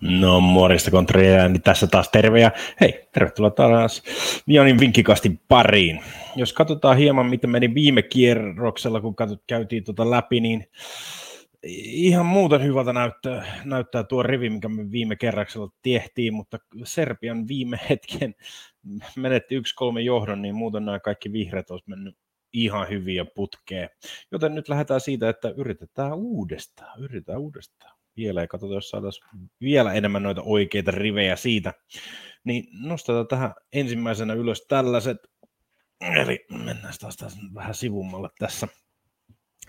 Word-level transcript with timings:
No 0.00 0.40
morjesta 0.40 0.90
kontria, 0.90 1.48
niin 1.48 1.62
tässä 1.62 1.86
taas 1.86 2.08
terve 2.08 2.40
ja 2.40 2.50
hei, 2.80 3.08
tervetuloa 3.12 3.50
taas 3.50 4.02
Vionin 4.48 4.80
vinkkikastin 4.80 5.40
pariin. 5.48 6.00
Jos 6.36 6.52
katsotaan 6.52 6.96
hieman, 6.96 7.26
miten 7.26 7.50
meni 7.50 7.74
viime 7.74 8.02
kierroksella, 8.02 9.00
kun 9.00 9.16
katsot, 9.16 9.42
käytiin 9.46 9.84
tuota 9.84 10.10
läpi, 10.10 10.40
niin 10.40 10.66
ihan 11.62 12.26
muuten 12.26 12.62
hyvältä 12.62 12.92
näyttää, 12.92 13.60
näyttää 13.64 14.04
tuo 14.04 14.22
rivi, 14.22 14.50
mikä 14.50 14.68
me 14.68 14.90
viime 14.90 15.16
kerraksella 15.16 15.70
tehtiin, 15.82 16.34
mutta 16.34 16.58
Serbian 16.84 17.48
viime 17.48 17.80
hetken 17.90 18.34
menetti 19.16 19.54
yksi 19.54 19.74
kolme 19.74 20.00
johdon, 20.00 20.42
niin 20.42 20.54
muuten 20.54 20.84
nämä 20.84 21.00
kaikki 21.00 21.32
vihreät 21.32 21.70
olisi 21.70 21.88
mennyt 21.88 22.16
ihan 22.52 22.88
hyviä 22.88 23.24
putkeen. 23.24 23.90
Joten 24.32 24.54
nyt 24.54 24.68
lähdetään 24.68 25.00
siitä, 25.00 25.28
että 25.28 25.54
yritetään 25.56 26.14
uudestaan, 26.14 27.02
yritetään 27.02 27.40
uudestaan 27.40 27.97
ja 28.24 28.48
katsotaan, 28.48 28.76
jos 28.76 28.90
saataisiin 28.90 29.50
vielä 29.60 29.92
enemmän 29.92 30.22
noita 30.22 30.42
oikeita 30.42 30.90
rivejä 30.90 31.36
siitä. 31.36 31.74
Niin 32.44 32.64
nostetaan 32.72 33.28
tähän 33.28 33.54
ensimmäisenä 33.72 34.34
ylös 34.34 34.66
tällaiset, 34.68 35.16
eli 36.00 36.46
mennään 36.50 36.94
taas 37.00 37.16
tässä 37.16 37.38
vähän 37.54 37.74
sivummalle 37.74 38.28
tässä. 38.38 38.68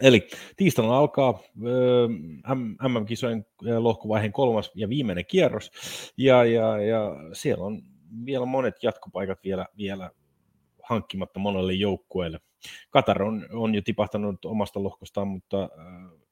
Eli 0.02 0.28
tiistaina 0.58 0.98
alkaa 0.98 1.40
MM-kisojen 2.88 3.46
lohkovaiheen 3.80 4.32
kolmas 4.32 4.72
ja 4.76 4.90
viimeinen 4.90 5.26
kierros, 5.26 5.72
ja, 6.18 6.46
ja, 6.46 6.82
ja 6.82 7.16
siellä 7.34 7.66
on 7.66 7.82
vielä 8.26 8.46
monet 8.46 8.84
jatkopaikat 8.84 9.44
vielä, 9.44 9.66
vielä 9.78 10.12
hankkimatta 10.84 11.40
monelle 11.40 11.74
joukkueelle. 11.74 12.40
Katar 12.90 13.24
on, 13.24 13.48
on 13.54 13.76
jo 13.76 13.82
tipahtanut 13.82 14.46
omasta 14.46 14.84
lohkostaan, 14.84 15.28
mutta 15.28 15.70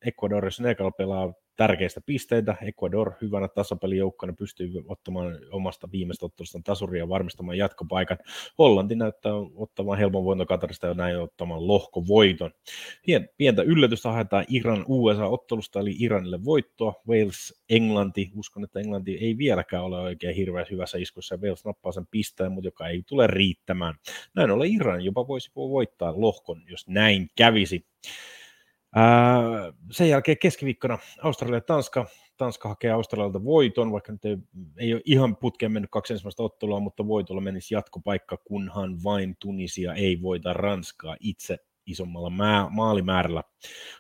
Ecuador 0.06 0.46
ja 0.46 0.52
Senegal 0.52 0.92
pelaa 0.92 1.34
tärkeistä 1.58 2.02
pisteitä. 2.06 2.56
Ecuador 2.62 3.12
hyvänä 3.22 3.48
tasapelijoukkana 3.48 4.34
pystyy 4.34 4.72
ottamaan 4.88 5.40
omasta 5.52 5.92
viimeistä 5.92 6.26
ottelustaan 6.26 6.64
tasuria 6.64 7.04
ja 7.04 7.10
varmistamaan 7.10 7.58
jatkopaikan. 7.58 8.18
Hollanti 8.58 8.96
näyttää 8.96 9.32
ottamaan 9.56 9.98
helpon 9.98 10.26
voiton 10.26 10.48
Katarista 10.48 10.88
ja 10.88 10.94
näin 10.94 11.20
ottamaan 11.20 11.68
lohkovoiton. 11.68 12.52
Pientä 13.38 13.62
yllätystä 13.62 14.12
haetaan 14.12 14.46
Iran 14.50 14.86
USA-ottelusta, 14.88 15.80
eli 15.80 15.96
Iranille 16.00 16.44
voittoa. 16.46 16.94
Wales, 17.08 17.62
Englanti, 17.70 18.32
uskon, 18.36 18.64
että 18.64 18.80
Englanti 18.80 19.18
ei 19.22 19.38
vieläkään 19.38 19.84
ole 19.84 20.00
oikein 20.00 20.36
hirveän 20.36 20.66
hyvässä 20.72 20.98
iskussa, 20.98 21.38
Wales 21.38 21.66
nappaa 21.66 21.92
sen 21.92 22.08
pisteen, 22.12 22.52
mutta 22.52 22.68
joka 22.68 22.88
ei 22.88 23.04
tule 23.08 23.28
riittämään. 23.28 23.96
Näin 24.36 24.52
ollen 24.52 24.72
Iran 24.72 25.06
jopa 25.06 25.28
voisi 25.28 25.52
voittaa 25.56 26.22
lohkon, 26.22 26.62
jos 26.70 26.88
näin 26.88 27.28
kävisi 27.36 27.86
sen 29.92 30.10
jälkeen 30.10 30.38
keskiviikkona 30.38 30.98
Australia 31.24 31.58
ja 31.58 31.62
Tanska. 31.62 32.06
Tanska 32.38 32.70
hakee 32.70 32.92
Australialta 32.92 33.44
voiton, 33.44 33.92
vaikka 33.92 34.12
nyt 34.12 34.26
ei, 34.26 34.38
ei 34.78 34.94
ole 34.94 35.02
ihan 35.06 35.38
putkeen 35.38 35.72
mennyt 35.72 35.92
kaksi 35.92 36.14
ensimmäistä 36.14 36.44
ottelua, 36.44 36.80
mutta 36.80 37.08
voitolla 37.08 37.42
menisi 37.42 37.74
jatkopaikka, 37.74 38.38
kunhan 38.38 39.04
vain 39.04 39.36
Tunisia 39.40 39.94
ei 39.94 40.22
voita 40.22 40.54
Ranskaa 40.54 41.16
itse 41.20 41.58
isommalla 41.86 42.30
maalimäärällä. 42.70 43.44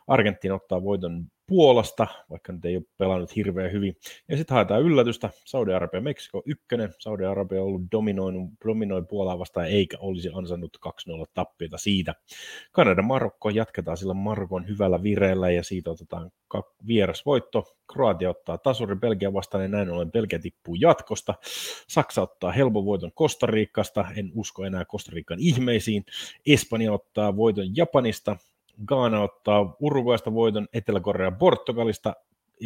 Argentiina 0.07 0.55
ottaa 0.55 0.83
voiton 0.83 1.27
Puolasta, 1.47 2.07
vaikka 2.29 2.53
nyt 2.53 2.65
ei 2.65 2.75
ole 2.75 2.83
pelannut 2.97 3.35
hirveän 3.35 3.71
hyvin. 3.71 3.95
Ja 4.29 4.37
sitten 4.37 4.55
haetaan 4.55 4.81
yllätystä, 4.81 5.29
Saudi-Arabia, 5.45 6.01
Meksiko 6.01 6.43
ykkönen. 6.45 6.93
Saudi-Arabia 6.99 7.61
on 7.61 7.67
ollut 7.67 7.81
dominoinut, 7.91 8.49
dominoi 8.67 9.03
Puolaa 9.09 9.39
vastaan, 9.39 9.67
eikä 9.67 9.97
olisi 9.99 10.29
ansannut 10.33 10.77
2-0 10.87 10.91
tappiota 11.33 11.77
siitä. 11.77 12.15
Kanada, 12.71 13.01
Marokko, 13.01 13.49
jatketaan 13.49 13.97
sillä 13.97 14.13
Marokon 14.13 14.67
hyvällä 14.67 15.03
vireellä 15.03 15.51
ja 15.51 15.63
siitä 15.63 15.91
otetaan 15.91 16.31
vierasvoitto. 16.87 17.77
Kroatia 17.93 18.29
ottaa 18.29 18.57
tasuri 18.57 18.95
Belgia 18.95 19.33
vastaan 19.33 19.63
ja 19.63 19.67
näin 19.67 19.89
ollen 19.89 20.11
Belgia 20.11 20.39
tippuu 20.39 20.75
jatkosta. 20.75 21.33
Saksa 21.87 22.21
ottaa 22.21 22.51
helpon 22.51 22.85
voiton 22.85 23.11
Kostariikasta, 23.13 24.05
en 24.15 24.31
usko 24.35 24.65
enää 24.65 24.85
Kostariikan 24.85 25.39
ihmeisiin. 25.39 26.05
Espanja 26.47 26.93
ottaa 26.93 27.35
voiton 27.35 27.75
Japanista, 27.75 28.37
Ghana 28.85 29.21
ottaa 29.21 29.75
Uruguaysta 29.79 30.33
voiton 30.33 30.67
Etelä-Korea 30.73 31.31
Portugalista, 31.31 32.13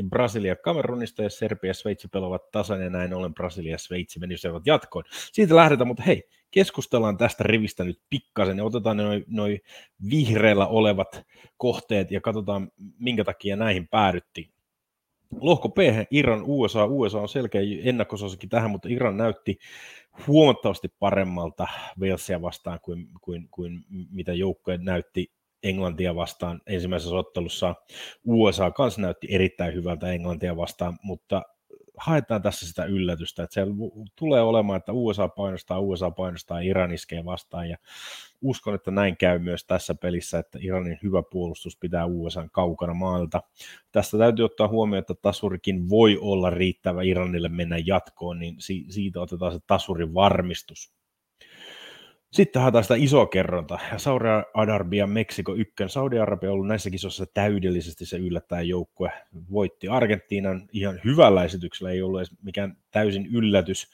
Brasilia 0.09 0.55
Kamerunista 0.55 1.23
ja 1.23 1.29
Serbia 1.29 1.69
ja 1.69 1.73
Sveitsi 1.73 2.07
pelaavat 2.07 2.51
tasan 2.51 2.81
ja 2.81 2.89
näin 2.89 3.13
ollen 3.13 3.33
Brasilia 3.33 3.71
ja 3.71 3.77
Sveitsi 3.77 4.19
menisivät 4.19 4.67
jatkoon. 4.67 5.05
Siitä 5.31 5.55
lähdetään, 5.55 5.87
mutta 5.87 6.03
hei, 6.03 6.23
keskustellaan 6.51 7.17
tästä 7.17 7.43
rivistä 7.43 7.83
nyt 7.83 7.99
pikkasen 8.09 8.57
ja 8.57 8.63
otetaan 8.63 8.97
noin 8.97 9.23
noi 9.27 9.59
vihreillä 10.09 10.67
olevat 10.67 11.25
kohteet 11.57 12.11
ja 12.11 12.21
katsotaan, 12.21 12.71
minkä 12.99 13.23
takia 13.23 13.55
näihin 13.55 13.87
päädyttiin. 13.87 14.49
Lohko 15.41 15.69
P, 15.69 15.77
Iran, 16.11 16.43
USA. 16.45 16.85
USA 16.85 17.21
on 17.21 17.29
selkeä 17.29 17.61
ennakkosuosikki 17.83 18.47
tähän, 18.47 18.71
mutta 18.71 18.89
Iran 18.89 19.17
näytti 19.17 19.59
huomattavasti 20.27 20.93
paremmalta 20.99 21.67
Walesia 21.99 22.41
vastaan 22.41 22.79
kuin, 22.81 23.07
kuin, 23.21 23.47
kuin 23.51 23.85
mitä 24.11 24.33
joukkoja 24.33 24.77
näytti 24.77 25.31
Englantia 25.63 26.15
vastaan 26.15 26.61
ensimmäisessä 26.67 27.15
ottelussa. 27.15 27.75
USA 28.25 28.71
kanssa 28.71 29.01
näytti 29.01 29.27
erittäin 29.29 29.73
hyvältä 29.73 30.11
Englantia 30.11 30.57
vastaan, 30.57 30.97
mutta 31.03 31.41
haetaan 31.97 32.41
tässä 32.41 32.67
sitä 32.67 32.85
yllätystä, 32.85 33.43
että 33.43 33.53
siellä 33.53 33.73
tulee 34.15 34.41
olemaan, 34.41 34.77
että 34.77 34.91
USA 34.93 35.27
painostaa, 35.27 35.79
USA 35.79 36.11
painostaa, 36.11 36.59
Iran 36.59 36.91
iskee 36.91 37.25
vastaan 37.25 37.69
ja 37.69 37.77
uskon, 38.41 38.75
että 38.75 38.91
näin 38.91 39.17
käy 39.17 39.39
myös 39.39 39.65
tässä 39.65 39.95
pelissä, 39.95 40.39
että 40.39 40.59
Iranin 40.61 40.99
hyvä 41.03 41.23
puolustus 41.31 41.77
pitää 41.77 42.05
USA 42.05 42.47
kaukana 42.51 42.93
maalta. 42.93 43.41
Tästä 43.91 44.17
täytyy 44.17 44.45
ottaa 44.45 44.67
huomioon, 44.67 44.99
että 44.99 45.13
tasurikin 45.21 45.89
voi 45.89 46.17
olla 46.21 46.49
riittävä 46.49 47.01
Iranille 47.01 47.49
mennä 47.49 47.77
jatkoon, 47.85 48.39
niin 48.39 48.55
siitä 48.89 49.21
otetaan 49.21 49.53
se 49.53 49.59
tasurin 49.67 50.13
varmistus. 50.13 51.00
Sitten 52.31 52.61
haetaan 52.61 52.83
sitä 52.83 52.95
isoa 52.95 53.25
kerronta. 53.25 53.79
Saudi-Arabia, 53.97 55.07
Meksiko 55.07 55.55
ykkönen. 55.55 55.89
Saudi-Arabia 55.89 56.49
on 56.49 56.53
ollut 56.53 56.67
näissä 56.67 56.89
kisoissa 56.89 57.25
täydellisesti 57.33 58.05
se 58.05 58.17
yllättäjä 58.17 58.61
joukkue. 58.61 59.11
Voitti 59.51 59.87
Argentiinan 59.87 60.69
ihan 60.71 60.99
hyvällä 61.05 61.43
esityksellä, 61.43 61.91
ei 61.91 62.01
ollut 62.01 62.19
edes 62.19 62.31
mikään 62.41 62.77
täysin 62.91 63.25
yllätys. 63.25 63.87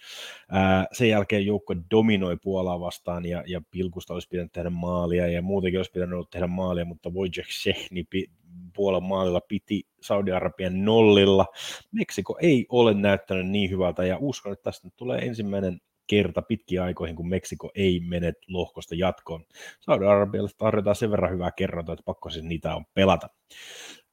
sen 0.91 1.09
jälkeen 1.09 1.45
joukkue 1.45 1.75
dominoi 1.91 2.37
Puolaa 2.37 2.79
vastaan 2.79 3.25
ja, 3.25 3.43
ja 3.47 3.61
pilkusta 3.71 4.13
olisi 4.13 4.29
pitänyt 4.29 4.51
tehdä 4.51 4.69
maalia 4.69 5.27
ja 5.27 5.41
muutenkin 5.41 5.79
olisi 5.79 5.91
pitänyt 5.91 6.29
tehdä 6.29 6.47
maalia, 6.47 6.85
mutta 6.85 7.09
Wojciech 7.09 7.49
Shehni 7.49 8.05
Puolan 8.75 9.03
maalilla 9.03 9.41
piti 9.41 9.83
Saudi-Arabian 10.01 10.85
nollilla. 10.85 11.45
Meksiko 11.91 12.37
ei 12.41 12.65
ole 12.69 12.93
näyttänyt 12.93 13.47
niin 13.47 13.69
hyvältä 13.69 14.05
ja 14.05 14.17
uskon, 14.19 14.53
että 14.53 14.63
tästä 14.63 14.89
tulee 14.95 15.19
ensimmäinen 15.19 15.81
kerta 16.07 16.41
pitkiä 16.41 16.83
aikoihin, 16.83 17.15
kun 17.15 17.29
Meksiko 17.29 17.71
ei 17.75 17.99
mene 17.99 18.33
lohkosta 18.47 18.95
jatkoon. 18.95 19.45
Saudi-Arabialle 19.79 20.49
tarjotaan 20.57 20.95
sen 20.95 21.11
verran 21.11 21.31
hyvää 21.31 21.51
kerronta, 21.51 21.93
että 21.93 22.03
pakko 22.05 22.29
siis 22.29 22.45
niitä 22.45 22.75
on 22.75 22.85
pelata. 22.93 23.27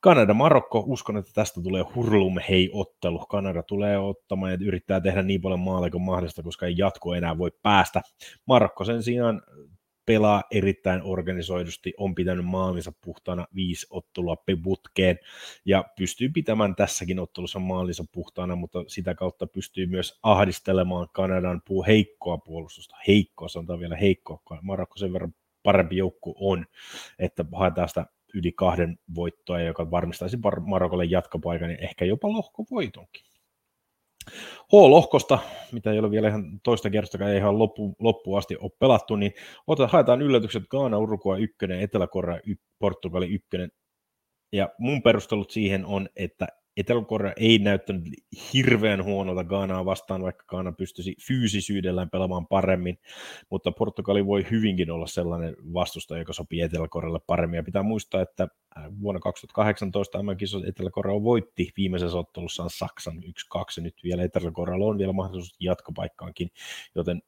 Kanada, 0.00 0.34
Marokko, 0.34 0.84
uskon, 0.86 1.16
että 1.16 1.30
tästä 1.34 1.60
tulee 1.62 1.84
hurlum 1.94 2.38
hei 2.48 2.70
ottelu. 2.72 3.18
Kanada 3.18 3.62
tulee 3.62 3.98
ottamaan 3.98 4.52
ja 4.52 4.58
yrittää 4.60 5.00
tehdä 5.00 5.22
niin 5.22 5.40
paljon 5.40 5.60
maaleja 5.60 5.90
kuin 5.90 6.02
mahdollista, 6.02 6.42
koska 6.42 6.66
ei 6.66 6.74
jatko 6.78 7.14
enää 7.14 7.38
voi 7.38 7.50
päästä. 7.62 8.02
Marokko 8.46 8.84
sen 8.84 9.02
sijaan 9.02 9.42
pelaa 10.06 10.42
erittäin 10.50 11.02
organisoidusti, 11.02 11.94
on 11.96 12.14
pitänyt 12.14 12.44
maalinsa 12.44 12.92
puhtaana 13.04 13.46
viisi 13.54 13.86
ottelua 13.90 14.36
putkeen 14.62 15.18
ja 15.64 15.84
pystyy 15.98 16.28
pitämään 16.28 16.74
tässäkin 16.74 17.20
ottelussa 17.20 17.58
maalinsa 17.58 18.04
puhtaana, 18.12 18.56
mutta 18.56 18.84
sitä 18.86 19.14
kautta 19.14 19.46
pystyy 19.46 19.86
myös 19.86 20.18
ahdistelemaan 20.22 21.08
Kanadan 21.12 21.62
puu 21.64 21.84
heikkoa 21.84 22.38
puolustusta. 22.38 22.96
Heikkoa, 23.08 23.48
sanotaan 23.48 23.80
vielä 23.80 23.96
heikkoa, 23.96 24.40
Marokko 24.62 24.96
sen 24.96 25.12
verran 25.12 25.34
parempi 25.62 25.96
joukku 25.96 26.34
on, 26.38 26.66
että 27.18 27.44
haetaan 27.52 27.88
sitä 27.88 28.06
yli 28.34 28.52
kahden 28.52 28.98
voittoa, 29.14 29.60
joka 29.60 29.90
varmistaisi 29.90 30.38
Marokolle 30.66 31.04
jatkopaikan 31.04 31.70
ja 31.70 31.76
ehkä 31.76 32.04
jopa 32.04 32.32
lohkovoitonkin. 32.32 33.24
H-lohkosta, 34.72 35.38
mitä 35.72 35.92
ei 35.92 35.98
ole 35.98 36.10
vielä 36.10 36.28
ihan 36.28 36.60
toista 36.62 36.90
kertaa 36.90 37.30
ei 37.30 37.36
ihan 37.36 37.58
loppu, 37.58 37.96
loppuun 37.98 38.38
asti 38.38 38.56
ole 38.56 38.70
pelattu, 38.78 39.16
niin 39.16 39.32
otetaan, 39.66 39.90
haetaan 39.90 40.22
yllätykset 40.22 40.62
Ghana, 40.70 40.98
Uruguay 40.98 41.42
1, 41.42 41.56
Etelä-Korea, 41.80 42.40
Portugali 42.78 43.26
1. 43.26 43.48
Ja 44.52 44.68
mun 44.78 45.02
perustelut 45.02 45.50
siihen 45.50 45.86
on, 45.86 46.08
että 46.16 46.48
Etelä-Korea 46.76 47.32
ei 47.36 47.58
näyttänyt 47.58 48.02
hirveän 48.52 49.04
huonolta 49.04 49.44
Ghanaa 49.44 49.84
vastaan, 49.84 50.22
vaikka 50.22 50.44
Ghana 50.48 50.72
pystyisi 50.72 51.16
fyysisyydellään 51.26 52.10
pelaamaan 52.10 52.46
paremmin, 52.46 52.98
mutta 53.50 53.72
Portugali 53.72 54.26
voi 54.26 54.46
hyvinkin 54.50 54.90
olla 54.90 55.06
sellainen 55.06 55.56
vastustaja, 55.74 56.18
joka 56.18 56.32
sopii 56.32 56.60
Etelä-Korealle 56.60 57.20
paremmin. 57.26 57.56
Ja 57.56 57.62
pitää 57.62 57.82
muistaa, 57.82 58.22
että 58.22 58.48
äh, 58.78 58.84
vuonna 59.00 59.20
2018 59.20 60.22
mm 60.22 60.28
Etelä-Korea 60.68 61.22
voitti 61.22 61.70
viimeisessä 61.76 62.18
ottelussaan 62.18 62.70
Saksan 62.70 63.16
1-2, 63.16 63.82
nyt 63.82 63.94
vielä 64.04 64.22
Etelä-Korealla 64.22 64.86
on 64.86 64.98
vielä 64.98 65.12
mahdollisuus 65.12 65.56
jatkopaikkaankin, 65.60 66.48
joten 66.94 67.22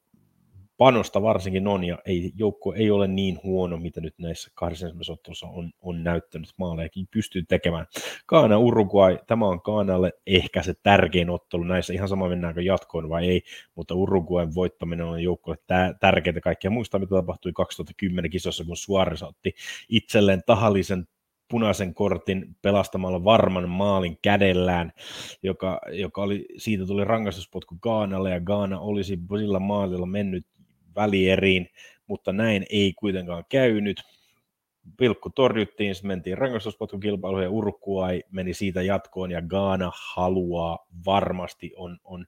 panosta 0.77 1.21
varsinkin 1.21 1.67
on, 1.67 1.83
ja 1.83 1.97
ei, 2.05 2.31
joukko 2.35 2.73
ei 2.73 2.91
ole 2.91 3.07
niin 3.07 3.39
huono, 3.43 3.77
mitä 3.77 4.01
nyt 4.01 4.19
näissä 4.19 4.51
kahdessa 4.55 4.87
ottelussa 5.11 5.47
on, 5.47 5.71
on 5.81 6.03
näyttänyt 6.03 6.49
maalejakin 6.57 7.07
pystyy 7.11 7.43
tekemään. 7.43 7.85
Kaana 8.25 8.57
Uruguay, 8.57 9.17
tämä 9.27 9.47
on 9.47 9.61
Kaanalle 9.61 10.11
ehkä 10.27 10.63
se 10.63 10.73
tärkein 10.83 11.29
ottelu 11.29 11.63
näissä, 11.63 11.93
ihan 11.93 12.09
sama 12.09 12.29
mennäänkö 12.29 12.61
jatkoon 12.61 13.09
vai 13.09 13.27
ei, 13.27 13.41
mutta 13.75 13.95
Uruguayn 13.95 14.55
voittaminen 14.55 15.05
on 15.05 15.23
joukkoille 15.23 15.63
tärkeää 15.99 16.41
kaikkia. 16.43 16.71
Muistaa, 16.71 16.99
mitä 16.99 17.15
tapahtui 17.15 17.53
2010 17.53 18.31
kisossa, 18.31 18.65
kun 18.65 18.77
Suarez 18.77 19.23
otti 19.23 19.55
itselleen 19.89 20.43
tahallisen 20.45 21.07
punaisen 21.49 21.93
kortin 21.93 22.55
pelastamalla 22.61 23.23
varman 23.23 23.69
maalin 23.69 24.17
kädellään, 24.21 24.91
joka, 25.43 25.81
joka 25.91 26.21
oli, 26.21 26.45
siitä 26.57 26.85
tuli 26.85 27.03
rangaistuspotku 27.03 27.77
Gaanalle 27.81 28.31
ja 28.31 28.39
Gaana 28.39 28.79
olisi 28.79 29.19
sillä 29.39 29.59
maalilla 29.59 30.05
mennyt 30.05 30.45
välieriin, 30.97 31.67
mutta 32.07 32.33
näin 32.33 32.65
ei 32.69 32.93
kuitenkaan 32.93 33.43
käynyt. 33.49 34.03
Pilkku 34.97 35.29
torjuttiin, 35.29 35.95
sitten 35.95 36.07
mentiin 36.07 36.37
rangaistuspotkukilpailuun 36.37 37.43
ja 37.43 37.49
Uruguay 37.49 38.21
meni 38.31 38.53
siitä 38.53 38.81
jatkoon 38.81 39.31
ja 39.31 39.41
Gaana 39.41 39.91
haluaa 40.13 40.87
varmasti, 41.05 41.71
on, 41.75 41.97
on, 42.03 42.25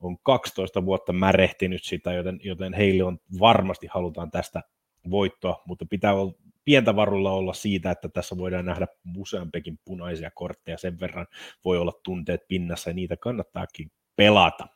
on 0.00 0.18
12 0.22 0.84
vuotta 0.84 1.12
märehtinyt 1.12 1.84
sitä, 1.84 2.12
joten, 2.12 2.40
joten 2.42 2.74
heille 2.74 3.04
on 3.04 3.18
varmasti 3.40 3.86
halutaan 3.86 4.30
tästä 4.30 4.62
voittoa, 5.10 5.62
mutta 5.66 5.86
pitää 5.90 6.14
olla 6.14 6.32
pientä 6.64 6.96
varulla 6.96 7.32
olla 7.32 7.54
siitä, 7.54 7.90
että 7.90 8.08
tässä 8.08 8.38
voidaan 8.38 8.66
nähdä 8.66 8.86
useampikin 9.16 9.78
punaisia 9.84 10.30
kortteja, 10.30 10.78
sen 10.78 11.00
verran 11.00 11.26
voi 11.64 11.78
olla 11.78 11.92
tunteet 12.02 12.48
pinnassa 12.48 12.90
ja 12.90 12.94
niitä 12.94 13.16
kannattaakin 13.16 13.90
pelata. 14.16 14.66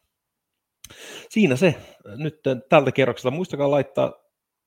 Siinä 1.30 1.56
se 1.56 1.74
nyt 2.16 2.40
tältä 2.68 2.92
kerrokselta. 2.92 3.36
Muistakaa 3.36 3.70
laittaa 3.70 4.12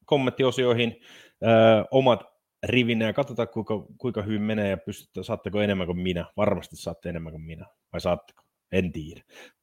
kommenttiosioihin 0.05 0.95
ö, 1.43 1.47
omat 1.91 2.23
rivinne 2.63 3.05
ja 3.05 3.13
katsotaan 3.13 3.47
kuinka, 3.47 3.85
kuinka 3.97 4.21
hyvin 4.21 4.41
menee 4.41 4.69
ja 4.69 4.77
pystytte, 4.77 5.23
saatteko 5.23 5.61
enemmän 5.61 5.87
kuin 5.87 5.99
minä. 5.99 6.25
Varmasti 6.37 6.75
saatte 6.75 7.09
enemmän 7.09 7.33
kuin 7.33 7.43
minä. 7.43 7.65
Vai 7.93 8.01
saatteko? 8.01 8.43
En 8.71 8.91
tiedä. 8.91 9.21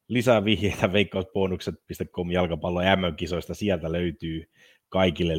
Lisää 0.09 0.45
vihjeitä 0.45 0.93
veikkausbonukset.com 0.93 2.31
jalkapallo 2.31 2.81
MM-kisoista. 2.81 3.55
Sieltä 3.55 3.93
löytyy 3.93 4.45
kaikille 4.89 5.35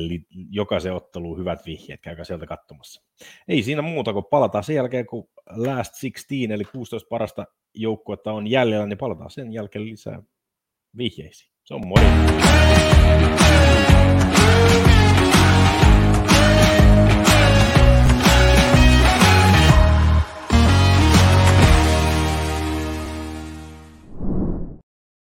jokaisen 0.49 0.93
otteluun 0.93 1.39
hyvät 1.39 1.65
vihjeet, 1.65 2.01
käykää 2.01 2.25
sieltä 2.25 2.45
katsomassa. 2.45 3.01
Ei 3.47 3.63
siinä 3.63 3.81
muuta, 3.81 4.13
kun 4.13 4.25
palataan 4.31 4.63
sen 4.63 4.75
jälkeen, 4.75 5.05
kun 5.05 5.29
Last 5.49 5.93
16, 6.01 6.53
eli 6.53 6.63
16 6.63 7.07
parasta 7.09 7.45
joukkuetta 7.73 8.31
on 8.31 8.47
jäljellä, 8.47 8.85
niin 8.85 8.97
palataan 8.97 9.29
sen 9.29 9.53
jälkeen 9.53 9.85
lisää 9.85 10.21
vihjeisiin. 10.93 11.51
Se 11.63 11.73
on 11.73 11.87
moi! 11.87 12.86